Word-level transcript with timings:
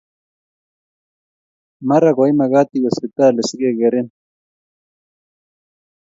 Mara 1.87 2.11
koemakat 2.17 2.69
iwe 2.77 2.89
siptalit 2.95 3.47
sikekerin. 3.49 4.07